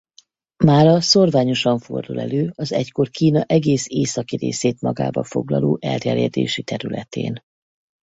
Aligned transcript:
Mára 0.65 1.01
szórványosan 1.01 1.79
fordul 1.79 2.19
elő 2.19 2.51
az 2.55 2.71
egykor 2.71 3.09
Kína 3.09 3.43
egész 3.43 3.85
északi 3.87 4.35
részét 4.35 4.81
magába 4.81 5.23
foglaló 5.23 5.77
elterjedési 5.81 6.63
területén. 6.63 7.41